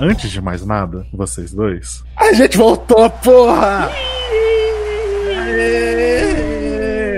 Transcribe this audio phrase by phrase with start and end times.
[0.00, 3.90] antes de mais nada, vocês dois, a gente voltou, porra!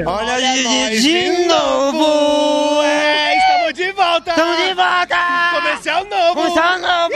[0.05, 2.83] Olha aí de novo!
[2.83, 4.31] É, estamos de volta!
[4.31, 5.17] Estamos de volta!
[5.55, 6.35] Comercial novo!
[6.35, 7.15] Comercial novo!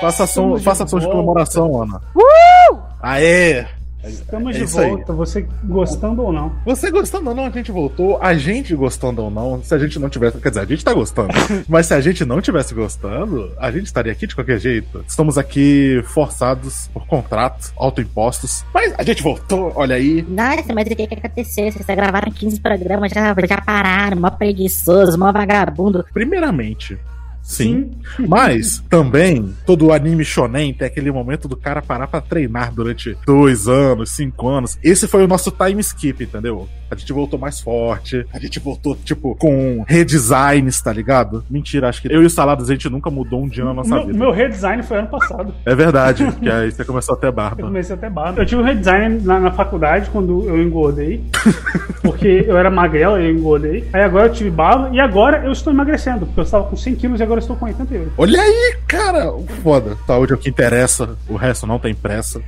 [0.00, 2.00] Faça som, faça som de comemoração, Ana.
[2.14, 2.78] Uh!
[3.02, 3.66] Aê!
[4.04, 4.88] Estamos É de isso aí.
[4.88, 6.52] volta, você gostando ou não.
[6.64, 8.18] Você gostando ou não, a gente voltou.
[8.22, 10.38] A gente gostando ou não, se a gente não tivesse.
[10.38, 11.28] Quer dizer, a gente tá gostando.
[11.68, 15.04] mas se a gente não tivesse gostando, a gente estaria aqui de qualquer jeito.
[15.06, 18.64] Estamos aqui forçados por contratos, autoimpostos.
[18.72, 20.22] Mas a gente voltou, olha aí.
[20.28, 21.70] Nossa, mas o que que aconteceu?
[21.70, 26.04] Vocês já gravaram 15 programas, já, já pararam, mó preguiçoso, mó vagabundo.
[26.12, 26.98] Primeiramente.
[27.42, 27.90] Sim.
[28.28, 33.66] Mas também todo anime shonen tem aquele momento do cara parar pra treinar durante dois
[33.66, 34.78] anos, cinco anos.
[34.82, 36.68] Esse foi o nosso time skip, entendeu?
[36.90, 41.44] A gente voltou mais forte, a gente voltou, tipo, com redesigns, tá ligado?
[41.48, 43.94] Mentira, acho que eu e o Saladas a gente nunca mudou um dia na nossa
[43.94, 44.18] Meu, vida.
[44.18, 45.54] meu redesign foi ano passado.
[45.64, 47.62] É verdade, que aí você começou a ter Eu barba.
[47.62, 48.40] comecei até barba.
[48.40, 51.24] Eu tive um redesign na, na faculdade quando eu engordei.
[52.02, 53.88] porque eu era magrelo e eu engordei.
[53.92, 56.26] Aí agora eu tive barba e agora eu estou emagrecendo.
[56.26, 58.12] Porque eu estava com 100 quilos e agora eu estou com 88.
[58.18, 59.32] Olha aí, cara!
[59.62, 59.96] Foda.
[60.04, 62.42] Saúde é o que interessa, o resto não tem pressa.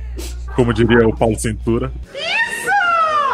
[0.55, 1.91] Como diria o Paulo Cintura.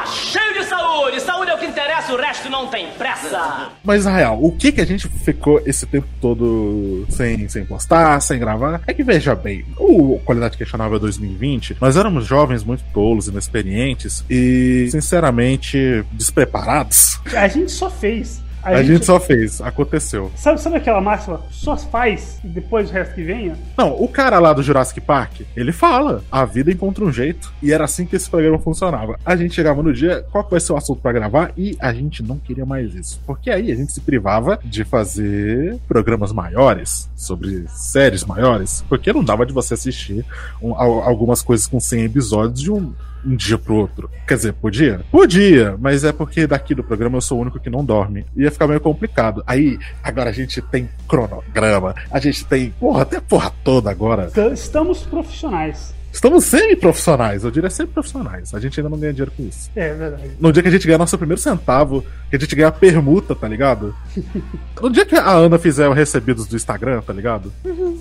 [0.05, 1.19] Cheio de saúde!
[1.19, 3.69] Saúde é o que interessa, o resto não tem pressa!
[3.83, 8.21] Mas na real, o que que a gente ficou esse tempo todo sem, sem postar,
[8.21, 8.81] sem gravar?
[8.85, 14.87] É que veja bem, o Qualidade Questionável 2020, nós éramos jovens muito tolos, inexperientes e,
[14.91, 17.19] sinceramente, despreparados.
[17.35, 18.41] A gente só fez.
[18.63, 19.05] A, gente...
[19.05, 20.31] só fez, aconteceu.
[20.35, 21.41] Sabe, sabe aquela máxima?
[21.49, 23.55] Só faz e depois o resto que venha?
[23.77, 27.51] Não, o cara lá do Jurassic Park, ele fala: a vida encontra um jeito.
[27.61, 29.17] E era assim que esse programa funcionava.
[29.25, 31.51] A gente chegava no dia, qual que vai ser o assunto pra gravar?
[31.57, 33.21] E a gente não queria mais isso.
[33.25, 38.83] Porque aí a gente se privava de fazer programas maiores, sobre séries maiores.
[38.89, 40.25] Porque não dava de você assistir
[40.61, 42.93] um- al- algumas coisas com 100 episódios de um.
[43.25, 44.09] Um dia pro outro.
[44.27, 45.01] Quer dizer, podia?
[45.11, 48.25] Podia, mas é porque daqui do programa eu sou o único que não dorme.
[48.35, 49.43] Ia ficar meio complicado.
[49.45, 52.71] Aí, agora a gente tem cronograma, a gente tem.
[52.79, 54.29] Porra, até porra toda agora.
[54.53, 55.93] Estamos profissionais.
[56.11, 58.53] Estamos semi-profissionais, eu diria semi-profissionais.
[58.53, 59.69] A gente ainda não ganha dinheiro com isso.
[59.75, 60.31] É verdade.
[60.39, 63.35] No dia que a gente ganhar nosso primeiro centavo, que a gente ganhar a permuta,
[63.35, 63.95] tá ligado?
[64.81, 67.53] no dia que a Ana fizer o recebidos do Instagram, tá ligado?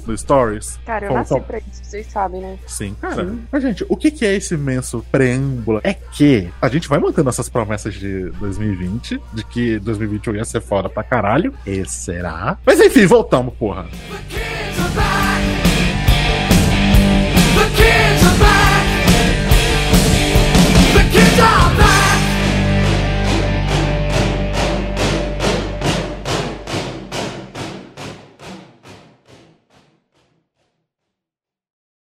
[0.07, 0.79] No Stories.
[0.87, 2.59] Cara, eu nasci como- pra isso, vocês sabem, né?
[2.67, 3.35] Sim, cara.
[3.53, 5.81] Mas, gente, o que, que é esse imenso preâmbulo?
[5.85, 10.61] É que a gente vai mantendo essas promessas de 2020, de que 2021 ia ser
[10.61, 11.53] foda pra caralho.
[11.67, 12.59] E será?
[12.65, 13.87] Mas enfim, voltamos, porra.
[14.75, 15.68] Survive!
[17.89, 18.18] Cheers!